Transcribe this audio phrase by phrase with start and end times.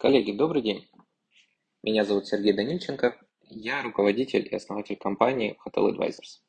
[0.00, 0.88] Коллеги, добрый день.
[1.82, 3.20] Меня зовут Сергей Данильченко.
[3.50, 6.40] Я руководитель и основатель компании Hotel Advisors.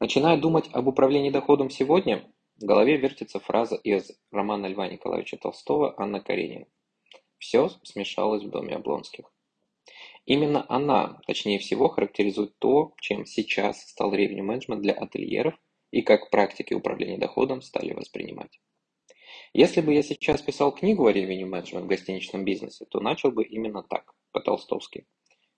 [0.00, 2.26] Начиная думать об управлении доходом сегодня,
[2.56, 6.64] в голове вертится фраза из романа Льва Николаевича Толстого «Анна Каренина».
[7.36, 9.26] Все смешалось в доме Облонских.
[10.24, 15.56] Именно она, точнее всего, характеризует то, чем сейчас стал ревеню менеджмент для ательеров
[15.90, 18.58] и как практики управления доходом стали воспринимать.
[19.52, 23.42] Если бы я сейчас писал книгу о revenue management в гостиничном бизнесе, то начал бы
[23.42, 25.06] именно так, по-толстовски.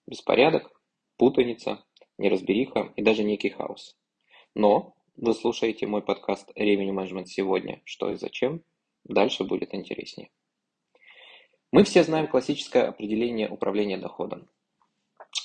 [0.07, 0.73] Беспорядок,
[1.19, 1.85] путаница,
[2.17, 3.99] неразбериха и даже некий хаос.
[4.55, 8.63] Но вы слушаете мой подкаст Revenue Management сегодня, что и зачем,
[9.05, 10.31] дальше будет интереснее.
[11.71, 14.49] Мы все знаем классическое определение управления доходом.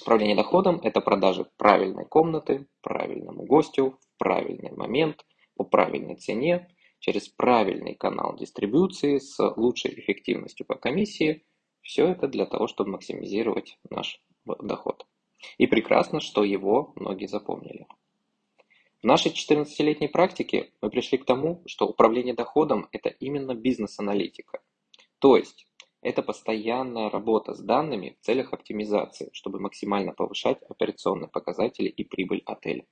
[0.01, 5.25] Управление доходом– это продажа правильной комнаты правильному гостю в правильный момент
[5.55, 6.69] по правильной цене
[6.99, 11.45] через правильный канал дистрибуции с лучшей эффективностью по комиссии.
[11.81, 15.05] Все это для того, чтобы максимизировать наш доход.
[15.57, 17.87] И прекрасно, что его многие запомнили.
[19.01, 24.59] В нашей 14-летней практике мы пришли к тому, что управление доходом– это именно бизнес-аналитика.
[25.19, 25.67] То есть,
[26.01, 32.41] это постоянная работа с данными в целях оптимизации, чтобы максимально повышать операционные показатели и прибыль
[32.45, 32.85] отеля.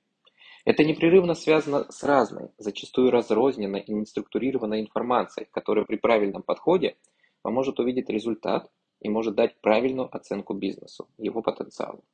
[0.66, 6.96] Это непрерывно связано с разной, зачастую разрозненной и неструктурированной информацией, которая при правильном подходе
[7.42, 8.68] поможет увидеть результат
[9.00, 12.04] и может дать правильную оценку бизнесу, его потенциалу.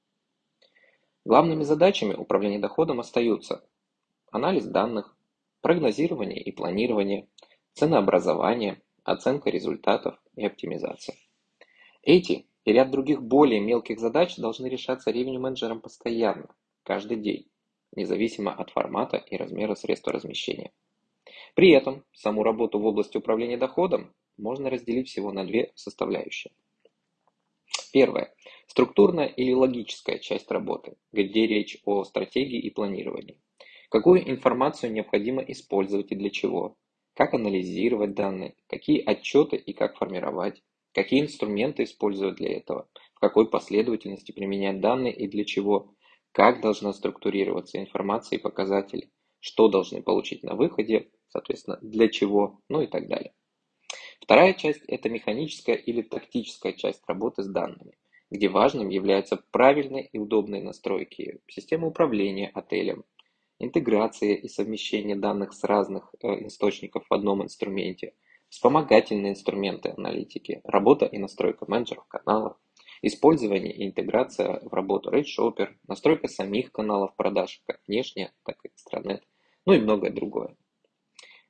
[1.24, 3.64] Главными задачами управления доходом остаются
[4.30, 5.16] анализ данных,
[5.62, 7.28] прогнозирование и планирование,
[7.72, 11.16] ценообразование, оценка результатов и оптимизация.
[12.02, 17.46] Эти и ряд других более мелких задач должны решаться ревеню-менеджером постоянно, каждый день
[17.94, 20.72] независимо от формата и размера средства размещения.
[21.54, 26.52] При этом саму работу в области управления доходом можно разделить всего на две составляющие.
[27.92, 28.34] Первое.
[28.66, 33.38] Структурная или логическая часть работы, где речь о стратегии и планировании.
[33.90, 36.76] Какую информацию необходимо использовать и для чего?
[37.14, 38.54] Как анализировать данные?
[38.66, 40.62] Какие отчеты и как формировать?
[40.94, 42.88] Какие инструменты использовать для этого?
[43.14, 45.94] В какой последовательности применять данные и для чего?
[46.32, 49.10] Как должна структурироваться информация и показатели,
[49.40, 53.32] что должны получить на выходе, соответственно, для чего, ну и так далее.
[54.20, 57.98] Вторая часть– это механическая или тактическая часть работы с данными,
[58.30, 63.04] где важным являются правильные и удобные настройки системы управления отелем,
[63.58, 68.14] интеграция и совмещение данных с разных э, источников в одном инструменте,
[68.48, 72.56] вспомогательные инструменты аналитики, работа и настройка менеджеров каналов,
[73.04, 79.24] Использование и интеграция в работу RateShopper, настройка самих каналов продаж, как внешне, так и экстранет,
[79.66, 80.56] ну и многое другое.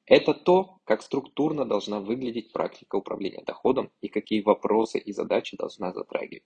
[0.07, 5.93] Это то, как структурно должна выглядеть практика управления доходом и какие вопросы и задачи должна
[5.93, 6.45] затрагивать.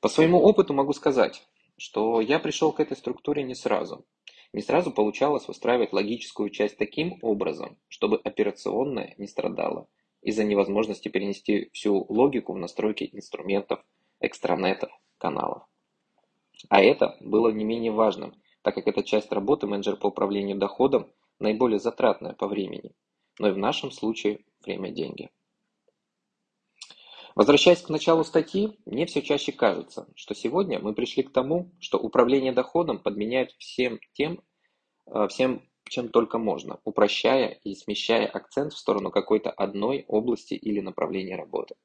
[0.00, 1.46] По своему опыту могу сказать,
[1.76, 4.04] что я пришел к этой структуре не сразу.
[4.52, 9.86] Не сразу получалось выстраивать логическую часть таким образом, чтобы операционная не страдала
[10.22, 13.84] из-за невозможности перенести всю логику в настройки инструментов
[14.20, 15.62] экстранетов, каналов.
[16.68, 21.10] А это было не менее важным, так как эта часть работы менеджера по управлению доходом
[21.38, 22.92] наиболее затратная по времени,
[23.38, 25.30] но и в нашем случае время– деньги.
[27.38, 31.96] Возвращаясь к началу статьи, мне все чаще кажется, что сегодня мы пришли к тому, что
[31.96, 34.42] управление доходом подменяет всем тем,
[35.06, 40.80] э, всем, чем только можно, упрощая и смещая акцент в сторону какой-то одной области или
[40.80, 41.76] направления работы.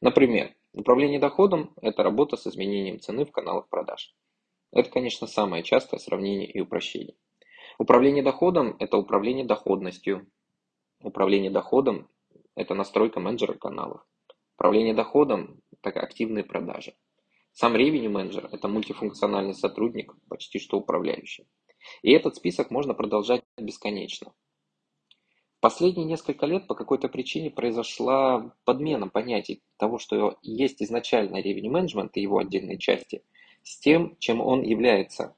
[0.00, 4.14] Например, Управление доходом– это работа с изменением цены в каналах продаж.
[4.70, 7.16] Это, конечно, самое частое сравнение и упрощение.
[7.78, 10.30] Управление доходом– это управление доходностью.
[11.02, 12.08] Управление доходом–
[12.54, 14.06] это настройка менеджера каналов.
[14.56, 16.94] Управление доходом– это активные продажи.
[17.52, 21.48] Сам revenue менеджер– это мультифункциональный сотрудник, почти что управляющий.
[22.02, 24.34] И этот список можно продолжать бесконечно.
[25.60, 32.10] Последние несколько лет по какой-то причине произошла подмена понятий того, что есть изначально revenue management
[32.14, 33.24] и его отдельные части,
[33.64, 35.34] с тем, чем он является,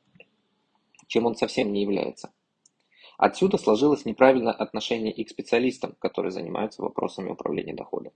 [1.07, 2.35] чем он совсем не является.
[3.17, 8.13] Отсюда сложилось неправильное отношение и к специалистам, которые занимаются вопросами управления доходом.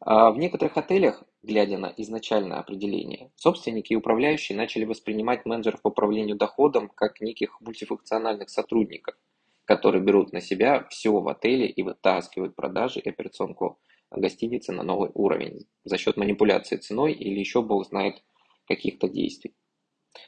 [0.00, 5.88] А в некоторых отелях, глядя на изначальное определение, собственники и управляющие начали воспринимать менеджеров по
[5.88, 9.16] управлению доходом как неких мультифункциональных сотрудников–
[9.72, 13.80] которые берут на себя все в отеле и вытаскивают продажи и операционку
[14.10, 18.22] гостиницы на новый уровень за счет манипуляции ценой или еще бог знает
[18.66, 19.54] каких-то действий.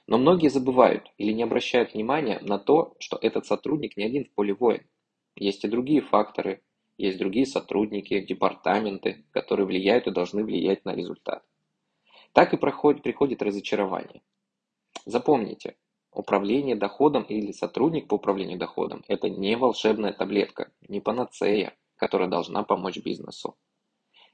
[0.06, 4.30] Но многие забывают или не обращают внимания на то, что этот сотрудник не один в
[4.30, 4.88] поле воин.
[5.36, 6.62] Есть и другие факторы,
[6.96, 11.44] есть другие сотрудники, департаменты, которые влияют и должны влиять на результат.
[12.32, 14.22] Так и проходит, приходит разочарование.
[15.04, 15.76] Запомните,
[16.14, 22.62] управление доходом или сотрудник по управлению доходом– это не волшебная таблетка, не панацея, которая должна
[22.62, 23.56] помочь бизнесу.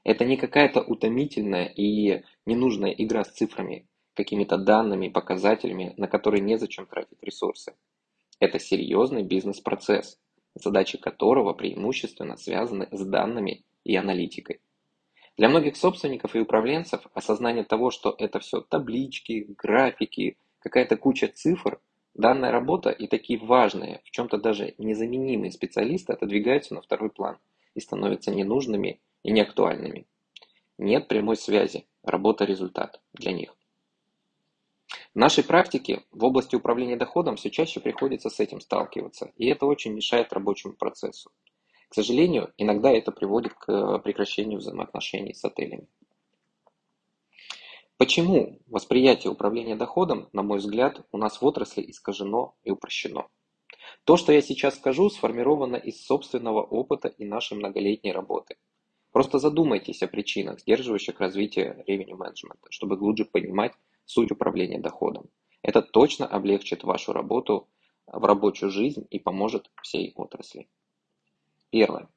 [0.03, 6.85] Это не какая-то утомительная и ненужная игра с цифрами, какими-то данными, показателями, на которые незачем
[6.85, 7.75] тратить ресурсы.
[8.39, 10.19] Это серьезный бизнес-процесс,
[10.55, 14.59] задачи которого преимущественно связаны с данными и аналитикой.
[15.37, 21.79] Для многих собственников и управленцев осознание того, что это все таблички, графики, какая-то куча цифр,
[22.13, 27.37] данная работа и такие важные, в чем-то даже незаменимые специалисты отодвигаются на второй план
[27.75, 30.07] и становятся ненужными и неактуальными.
[30.77, 33.55] Нет прямой связи работа-результат для них.
[35.13, 39.65] В нашей практике в области управления доходом все чаще приходится с этим сталкиваться, и это
[39.65, 41.31] очень мешает рабочему процессу.
[41.89, 45.87] К сожалению, иногда это приводит к прекращению взаимоотношений с отелями.
[48.01, 53.27] Почему восприятие управления доходом, на мой взгляд, у нас в отрасли искажено и упрощено?
[54.05, 58.57] То, что я сейчас скажу, сформировано из собственного опыта и нашей многолетней работы.
[59.11, 63.73] Просто задумайтесь о причинах, сдерживающих развитие revenue management, чтобы глубже понимать
[64.05, 65.29] суть управления доходом.
[65.61, 67.69] Это точно облегчит вашу работу
[68.07, 70.67] в рабочую жизнь и поможет всей отрасли.
[71.69, 72.09] Первое.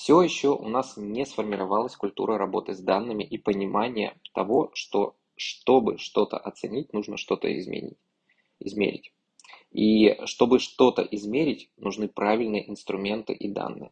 [0.00, 5.98] Все еще у нас не сформировалась культура работы с данными и понимание того, что чтобы
[5.98, 7.98] что-то оценить, нужно что-то изменить,
[8.60, 9.12] измерить.
[9.72, 13.90] И чтобы что-то измерить, нужны правильные инструменты и данные.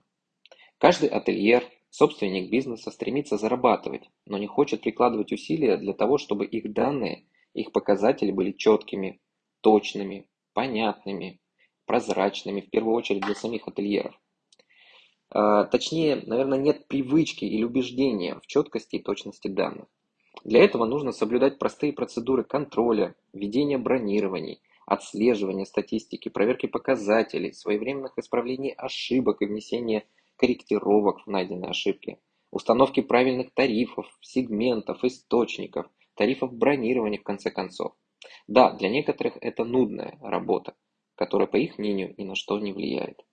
[0.78, 6.72] Каждый ательер, собственник бизнеса стремится зарабатывать, но не хочет прикладывать усилия для того, чтобы их
[6.72, 9.20] данные, их показатели были четкими,
[9.60, 11.40] точными, понятными,
[11.84, 14.14] прозрачными, в первую очередь для самих ательеров.
[15.30, 19.86] А, точнее, наверное, нет привычки или убеждения в четкости и точности данных.
[20.44, 28.72] Для этого нужно соблюдать простые процедуры контроля, ведения бронирований, отслеживания статистики, проверки показателей, своевременных исправлений
[28.72, 30.06] ошибок и внесения
[30.36, 32.18] корректировок в найденные ошибки,
[32.52, 37.94] установки правильных тарифов, сегментов, источников, тарифов бронирования в конце концов.
[38.46, 40.74] Да, для некоторых это нудная работа,
[41.16, 43.24] которая, по их мнению, ни на что не влияет.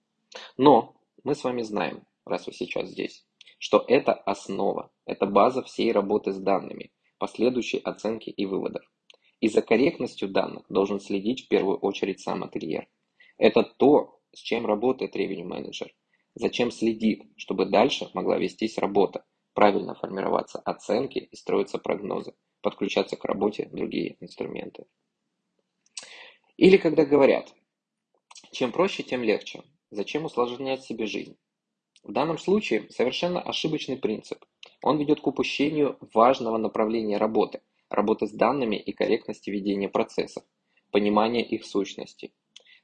[0.57, 3.25] Но мы с вами знаем, раз вы сейчас здесь,
[3.59, 8.83] что это основа, это база всей работы с данными, последующей оценки и выводов.
[9.39, 12.87] И за корректностью данных должен следить в первую очередь сам ательер.
[13.37, 15.93] Это то, с чем работает revenue менеджер.
[16.35, 23.25] Зачем следит, чтобы дальше могла вестись работа, правильно формироваться оценки и строиться прогнозы, подключаться к
[23.25, 24.85] работе другие инструменты.
[26.57, 27.53] Или когда говорят,
[28.51, 29.63] чем проще, тем легче.
[29.94, 31.38] Зачем усложнять себе жизнь?
[32.01, 34.44] В данном случае совершенно ошибочный принцип.
[34.81, 40.44] Он ведет к упущению важного направления работы, работы с данными и корректности ведения процессов,
[40.90, 42.34] понимания их сущности.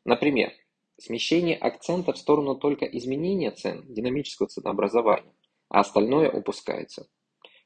[0.05, 0.53] Например,
[0.99, 5.33] смещение акцента в сторону только изменения цен, динамического ценообразования,
[5.67, 7.09] а остальное упускается.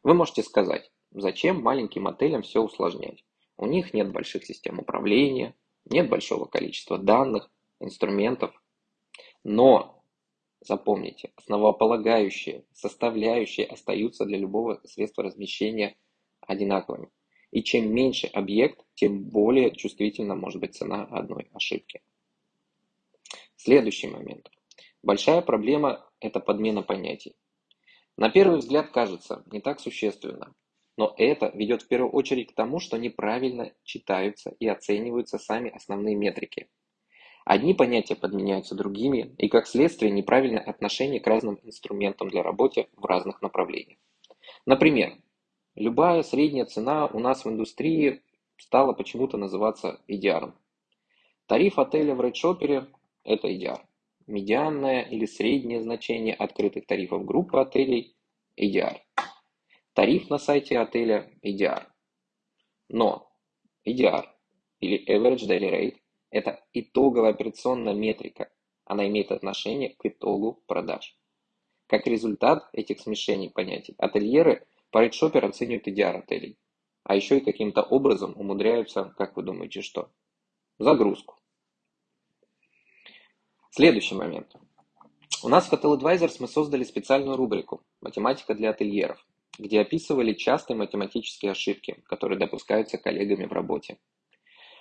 [0.03, 3.25] Вы можете сказать, зачем маленьким отелям все усложнять?
[3.57, 5.53] У них нет больших систем управления,
[5.83, 7.51] нет большого количества данных,
[7.81, 8.57] инструментов,
[9.43, 10.03] но,
[10.61, 15.97] запомните, основополагающие составляющие остаются для любого средства размещения
[16.41, 17.09] одинаковыми.
[17.51, 22.01] И чем меньше объект, тем более чувствительна может быть цена одной ошибки.
[23.55, 24.49] Следующий момент.
[25.03, 27.35] Большая проблема– это подмена понятий.
[28.17, 30.55] На первый взгляд кажется не так существенно,
[30.97, 36.15] но это ведет в первую очередь к тому, что неправильно читаются и оцениваются сами основные
[36.15, 36.69] метрики–
[37.45, 43.05] Одни понятия подменяются другими, и как следствие неправильное отношение к разным инструментам для работы в
[43.05, 43.99] разных направлениях.
[44.65, 45.17] Например,
[45.75, 48.21] любая средняя цена у нас в индустрии
[48.57, 50.53] стала почему-то называться EDR.
[51.47, 52.87] Тариф отеля в RedShopper–
[53.25, 53.81] это EDR.
[54.25, 58.15] Медианное или среднее значение открытых тарифов группы отелей–
[58.57, 58.99] EDR.
[59.93, 61.87] Тариф на сайте отеля– EDR.
[62.87, 63.29] Но
[63.85, 64.27] EDR
[64.79, 65.97] или Average Daily Rate
[66.33, 68.51] это итоговая операционная метрика.
[68.85, 71.15] Она имеет отношение к итогу продаж.
[71.85, 76.57] Как результат этих смешений понятий, ательеры RedShopper оценивают EDR отелей.
[77.03, 80.09] А еще и каким-то образом умудряются, как вы думаете, что?
[80.79, 81.35] Загрузку.
[83.69, 84.55] Следующий момент.
[85.43, 89.23] У нас в Hotel Advisors мы создали специальную рубрику «Математика для ательеров»,
[89.59, 93.99] где описывали частые математические ошибки, которые допускаются коллегами в работе.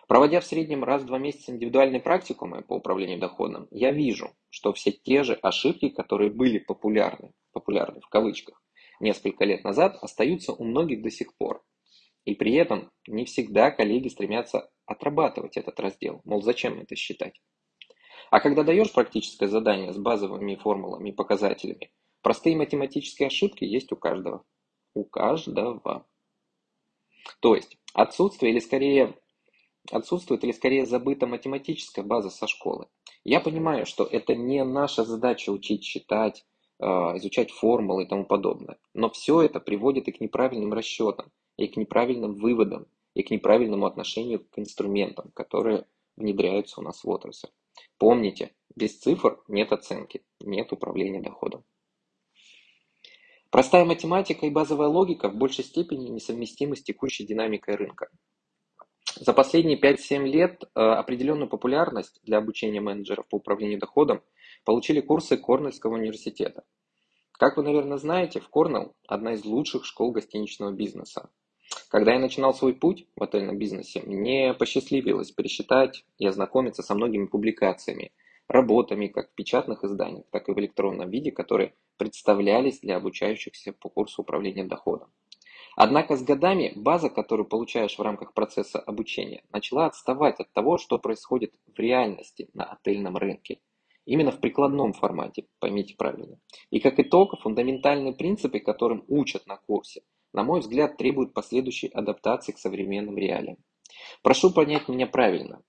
[0.08, 4.72] Проводя в среднем раз в два месяца индивидуальные практикумы по управлению доходом, я вижу, что
[4.72, 8.60] все те же ошибки, которые были популярны, популярны в кавычках,
[9.00, 11.62] несколько лет назад, остаются у многих до сих пор.
[12.24, 17.40] И при этом не всегда коллеги стремятся отрабатывать этот раздел, мол, зачем это считать.
[18.30, 21.92] А когда даешь практическое задание с базовыми формулами и показателями,
[22.22, 24.44] простые математические ошибки есть у каждого.
[24.94, 26.06] У каждого.
[27.40, 29.14] То есть отсутствие или скорее
[29.90, 32.86] отсутствует или скорее забыта математическая база со школы.
[33.24, 36.44] Я понимаю, что это не наша задача учить считать,
[36.78, 38.78] а, изучать формулы и тому подобное.
[38.94, 43.86] Но все это приводит и к неправильным расчетам, и к неправильным выводам, и к неправильному
[43.86, 45.86] отношению к инструментам, которые
[46.16, 47.48] внедряются у нас в отрасль.
[47.98, 51.64] Помните, без цифр нет оценки, нет управления доходом.
[53.50, 58.08] Простая математика и базовая логика в большей степени несовместимы с текущей динамикой рынка.
[59.16, 64.22] За последние 5-7 лет э, определенную популярность для обучения менеджеров по управлению доходом
[64.64, 66.64] получили курсы Корнельского университета.
[67.32, 71.30] Как вы, наверное, знаете, в Корнелл одна из лучших школ гостиничного бизнеса.
[71.88, 77.26] Когда я начинал свой путь в отельном бизнесе, мне посчастливилось пересчитать и ознакомиться со многими
[77.26, 78.12] публикациями,
[78.48, 83.88] работами как в печатных изданиях, так и в электронном виде, которые представлялись для обучающихся по
[83.88, 85.10] курсу управления доходом.
[85.76, 90.98] Однако с годами база, которую получаешь в рамках процесса обучения, начала отставать от того, что
[90.98, 93.60] происходит в реальности на отельном рынке.
[94.04, 96.38] Именно в прикладном формате, поймите правильно.
[96.70, 100.02] И как итог, фундаментальные принципы, которым учат на курсе,
[100.32, 103.58] на мой взгляд, требуют последующей адаптации к современным реалиям.
[104.22, 105.62] Прошу понять меня правильно.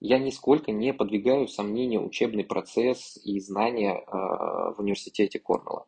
[0.00, 5.86] Я нисколько не подвигаю сомнению учебный процесс и знания э, в университете Корнелла.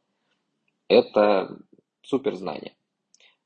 [0.88, 1.58] Это
[2.02, 2.76] суперзнание.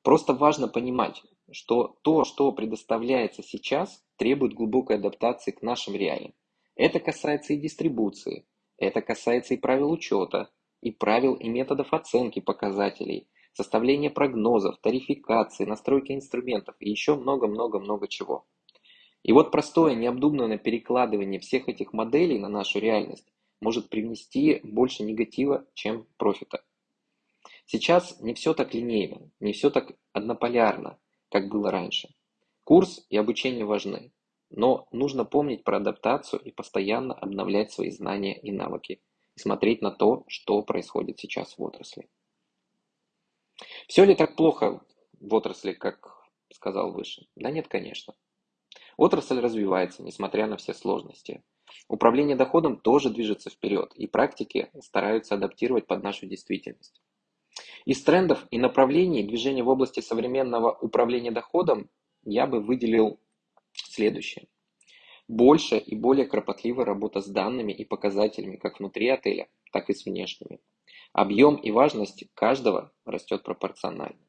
[0.09, 1.23] Просто важно понимать,
[1.53, 6.33] что то, что предоставляется сейчас, требует глубокой адаптации к нашим реалиям.
[6.77, 8.47] Это касается и дистрибуции,
[8.79, 10.51] это касается и правил учета,
[10.81, 18.47] и правил и методов оценки показателей, составления прогнозов, тарификации, настройки инструментов и еще много-много-много чего.
[19.23, 25.67] И вот простое необдуманное перекладывание всех этих моделей на нашу реальность может привнести больше негатива,
[25.75, 26.63] чем профита.
[27.67, 30.99] Сейчас не все так линейно, не все так однополярно,
[31.31, 32.09] как было раньше.
[32.65, 34.13] Курс и обучение важны,
[34.51, 39.01] но нужно помнить про адаптацию и постоянно обновлять свои знания и навыки,
[39.37, 42.09] и смотреть на то, что происходит сейчас в отрасли.
[43.87, 44.81] Все ли так плохо
[45.21, 47.27] в отрасли, как сказал выше?
[47.37, 48.15] Да нет, конечно.
[48.97, 51.43] Отрасль развивается, несмотря на все сложности.
[51.89, 57.01] Управление доходом тоже движется вперед, и практики стараются адаптировать под нашу действительность.
[57.85, 61.89] Из трендов и направлений движения в области современного управления доходом
[62.25, 63.19] я бы выделил
[63.73, 64.47] следующее.
[65.27, 70.07] Больше и более кропотливая работа с данными и показателями как внутри отеля, так и с
[70.07, 70.61] внешними.
[71.13, 74.21] Объем и важность каждого растет пропорционально.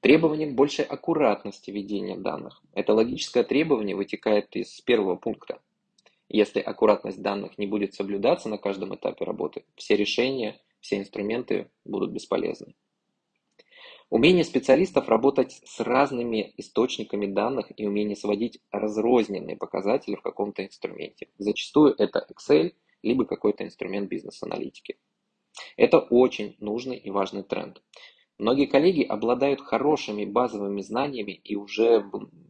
[0.00, 2.60] Требование к большей аккуратности ведения данных.
[2.74, 5.60] Это логическое требование вытекает из первого пункта.
[6.28, 12.10] Если аккуратность данных не будет соблюдаться на каждом этапе работы, все решения– все инструменты будут
[12.10, 12.74] бесполезны.
[14.10, 21.28] Умение специалистов работать с разными источниками данных и умение сводить разрозненные показатели в каком-то инструменте.
[21.38, 24.98] Зачастую это Excel, либо какой-то инструмент бизнес-аналитики.
[25.78, 27.80] Это очень нужный и важный тренд.
[28.36, 32.04] Многие коллеги обладают хорошими базовыми знаниями и уже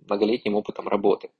[0.08, 1.30] многолетним опытом работы.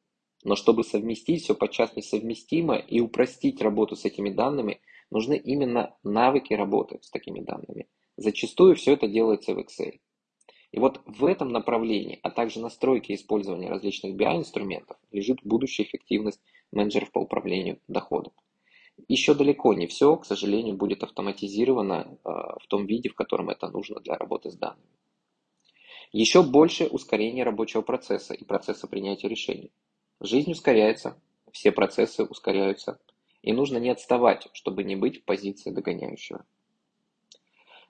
[0.45, 4.81] Но чтобы совместить все подчас несовместимо и упростить работу с этими данными–
[5.13, 7.87] нужны именно навыки работы с такими данными.
[8.17, 10.01] Зачастую все это делается в Excel.
[10.73, 16.41] И вот в этом направлении, а также настройки использования различных BI-инструментов лежит будущая эффективность
[16.73, 18.33] менеджеров по управлению доходом.
[19.07, 23.69] Еще далеко не все, к сожалению, будет автоматизировано э, в том виде, в котором это
[23.69, 24.89] нужно для работы с данными.
[26.13, 29.73] Еще больше ускорение рабочего процесса и процесса принятия решений.
[30.21, 31.19] Жизнь ускоряется,
[31.53, 32.99] все процессы ускоряются,
[33.43, 36.45] и нужно не отставать, чтобы не быть в позиции догоняющего.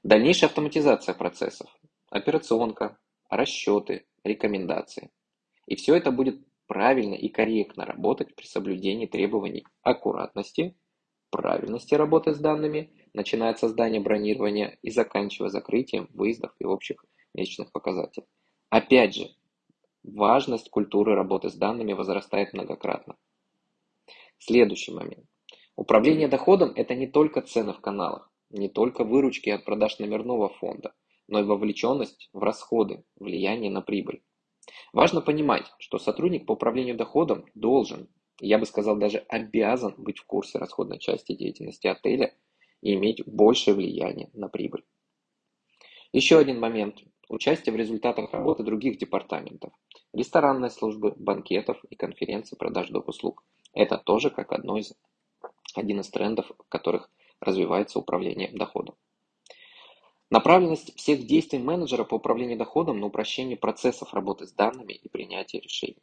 [0.03, 1.69] Дальнейшая автоматизация процессов,
[2.11, 5.11] операционка, расчеты, рекомендации.
[5.67, 10.77] И все это будет правильно и корректно работать при соблюдении требований аккуратности,
[11.31, 17.05] правильности работы с данными, начиная от создания бронирования и заканчивая закрытием выездов и общих
[17.35, 18.27] месячных показателей.
[18.71, 19.29] Опять же,
[20.03, 23.17] важность культуры работы с данными возрастает многократно.
[24.39, 25.27] Следующий момент.
[25.83, 30.95] Управление доходом– это не только цены в каналах, не только выручки от продаж номерного фонда,
[31.27, 34.23] но и вовлеченность в расходы, влияние на прибыль.
[34.93, 38.09] Важно понимать, что сотрудник по управлению доходом должен,
[38.41, 42.33] я бы сказал даже обязан быть в курсе расходной части деятельности отеля
[42.81, 44.85] и иметь большее влияние на прибыль.
[46.13, 47.03] Еще один момент.
[47.29, 49.73] Участие в результатах работы других департаментов.
[50.13, 53.09] Ресторанной службы, банкетов и конференций продаж доп.
[53.09, 53.43] услуг.
[53.73, 54.95] Это тоже как одно из,
[55.75, 58.95] один из трендов, в которых развивается управление доходом.
[60.31, 65.61] Направленность всех действий менеджера по управлению доходом на упрощение процессов работы с данными и принятия
[65.61, 66.03] решений.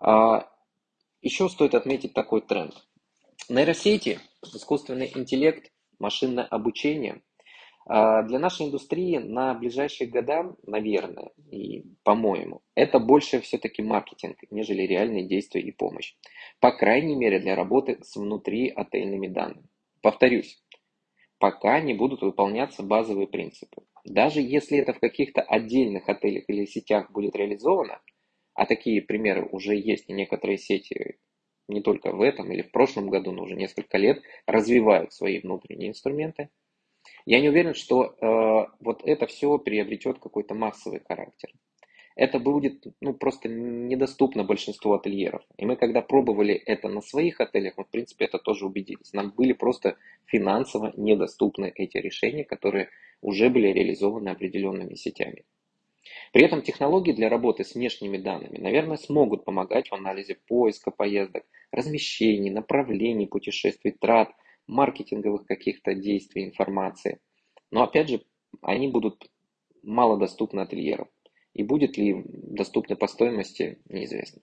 [0.00, 0.50] А,
[1.22, 2.74] еще стоит отметить такой тренд.
[3.48, 7.22] Нейросети, искусственный интеллект, машинное обучение
[7.90, 15.26] для нашей индустрии на ближайшие года, наверное, и по-моему, это больше все-таки маркетинг, нежели реальные
[15.26, 16.14] действия и помощь.
[16.60, 19.68] По крайней мере, для работы с внутриотельными данными.
[20.02, 20.62] Повторюсь,
[21.38, 23.82] пока не будут выполняться базовые принципы.
[24.04, 28.00] Даже если это в каких-то отдельных отелях или сетях будет реализовано,
[28.54, 31.18] а такие примеры уже есть, и некоторые сети
[31.66, 35.90] не только в этом или в прошлом году, но уже несколько лет развивают свои внутренние
[35.90, 36.50] инструменты,
[37.26, 41.50] я не уверен, что э, вот это все приобретет какой-то массовый характер.
[42.16, 45.42] Это будет ну, просто недоступно большинству ательеров.
[45.56, 49.12] И мы, когда пробовали это на своих отелях, мы, в принципе, это тоже убедились.
[49.12, 49.96] Нам были просто
[50.26, 52.90] финансово недоступны эти решения, которые
[53.22, 55.44] уже были реализованы определенными сетями.
[56.32, 61.44] При этом технологии для работы с внешними данными, наверное, смогут помогать в анализе поиска поездок,
[61.72, 64.30] размещений, направлений путешествий, трат,
[64.70, 67.20] маркетинговых каких-то действий, информации.
[67.70, 68.22] Но опять же,
[68.62, 69.30] они будут
[69.82, 71.08] мало доступны ательерам.
[71.52, 74.40] И будет ли доступны по стоимости, неизвестно.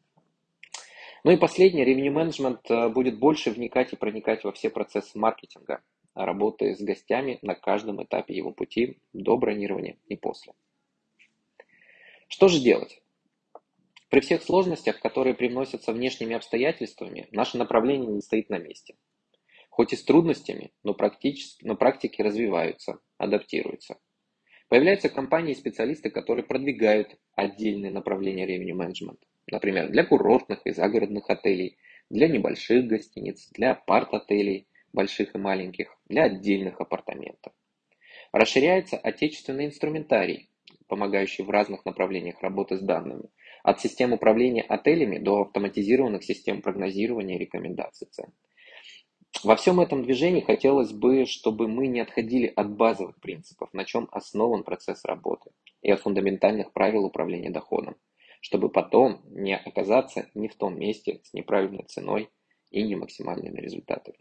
[1.24, 5.82] Ну и последнее, ревеню менеджмент э, будет больше вникать и проникать во все процессы маркетинга,
[6.14, 10.54] работы с гостями на каждом этапе его пути до бронирования и после.
[12.28, 13.02] Что же делать?
[14.10, 18.96] При всех сложностях, которые привносятся внешними обстоятельствами, наше направление не стоит на месте.
[19.78, 24.00] Хоть и с трудностями, но, практически, но практики развиваются, адаптируются.
[24.70, 29.20] Появляются компании и специалисты, которые продвигают отдельные направления revenue management.
[29.46, 31.78] Например, для курортных и загородных отелей,
[32.10, 37.54] для небольших гостиниц, для апарт-отелей, больших и маленьких, для отдельных апартаментов.
[38.32, 40.50] Расширяется отечественный инструментарий,
[40.88, 43.30] помогающий в разных направлениях работы с данными,
[43.62, 48.34] от систем управления отелями до автоматизированных систем прогнозирования и рекомендаций цен.
[49.44, 54.08] Во всем этом движении хотелось бы, чтобы мы не отходили от базовых принципов, на чем
[54.12, 57.96] основан процесс работы, и от фундаментальных правил управления доходом,
[58.42, 62.30] чтобы потом не оказаться не в том месте с неправильной ценой
[62.72, 64.18] и не максимальными результатами.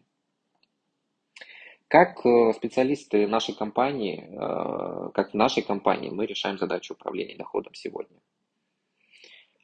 [1.89, 7.75] Как э, специалисты нашей компании, э, как в нашей компании, мы решаем задачу управления доходом
[7.75, 8.19] сегодня.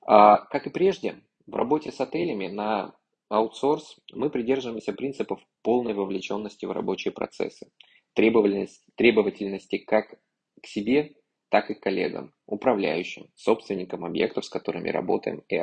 [0.02, 2.94] А, как и прежде, в работе с отелями на
[3.33, 7.71] аутсорс мы придерживаемся принципов полной вовлеченности в рабочие процессы,
[8.12, 10.14] требовательности, требовательности как
[10.62, 11.14] к себе,
[11.49, 15.57] так и к коллегам, управляющим, собственникам объектов, с которыми работаем, и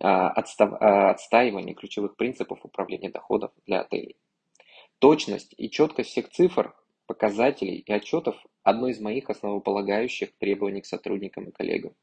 [0.00, 4.16] а, отстав, а, отстаивание ключевых принципов управления доходов для отелей.
[4.98, 6.74] Точность и четкость всех цифр,
[7.06, 11.94] показателей и отчетов– одно из моих основополагающих требований к сотрудникам и коллегам.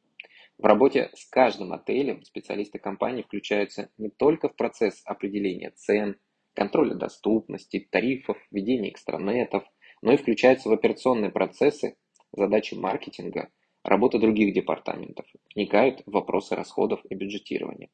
[0.60, 6.18] В работе с каждым отелем специалисты компании включаются не только в процесс определения цен,
[6.54, 9.64] контроля доступности, тарифов, ведения экстранетов,
[10.02, 11.98] но и включаются в операционные процессы,
[12.32, 13.50] задачи маркетинга,
[13.84, 17.90] работы других департаментов, вникают в вопросы расходов и бюджетирования.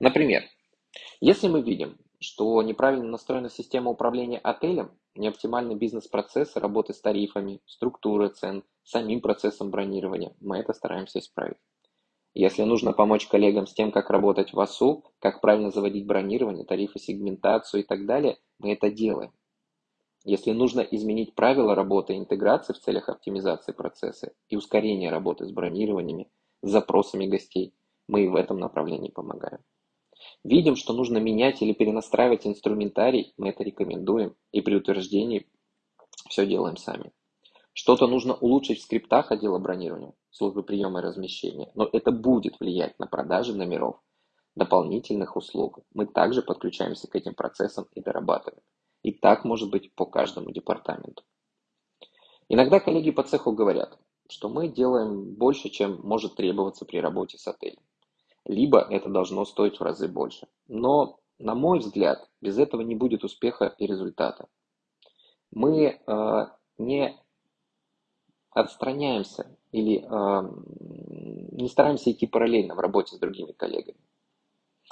[0.00, 0.42] Например,
[1.20, 8.30] если мы видим, что неправильно настроена система управления отелем, неоптимальный бизнес-процесс работы с тарифами, структура
[8.30, 11.58] цен, самим процессом бронирования, мы это стараемся исправить.
[12.34, 16.98] Если нужно помочь коллегам с тем, как работать в АСУ, как правильно заводить бронирование, тарифы,
[16.98, 19.32] сегментацию и так далее, мы это делаем.
[20.24, 25.52] Если нужно изменить правила работы и интеграции в целях оптимизации процесса и ускорения работы с
[25.52, 26.28] бронированиями,
[26.62, 27.72] с запросами гостей,
[28.08, 29.60] мы и в этом направлении помогаем.
[30.42, 35.46] Видим, что нужно менять или перенастраивать инструментарий, мы это рекомендуем, и при утверждении
[36.28, 37.12] все делаем сами.
[37.74, 42.96] Что-то нужно улучшить в скриптах отдела бронирования, службы приема и размещения, но это будет влиять
[43.00, 44.00] на продажи номеров,
[44.54, 45.80] дополнительных услуг.
[45.92, 48.62] Мы также подключаемся к этим процессам и дорабатываем.
[49.02, 51.24] И так может быть по каждому департаменту.
[52.48, 57.48] Иногда коллеги по цеху говорят, что мы делаем больше, чем может требоваться при работе с
[57.48, 57.82] отелем.
[58.44, 60.46] Либо это должно стоить в разы больше.
[60.68, 64.46] Но, на мой взгляд, без этого не будет успеха и результата.
[65.50, 66.46] Мы э,
[66.78, 67.18] не
[68.54, 70.50] отстраняемся или э,
[71.52, 73.98] не стараемся идти параллельно в работе с другими коллегами.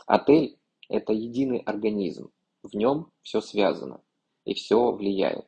[0.07, 2.31] Отель– это единый организм,
[2.63, 4.01] в нем все связано
[4.45, 5.47] и все влияет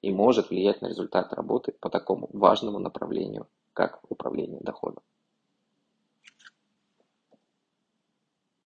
[0.00, 5.02] и может влиять на результат работы по такому важному направлению, как управление доходом.